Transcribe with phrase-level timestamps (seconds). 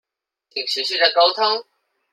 [0.49, 1.63] 請持續的溝通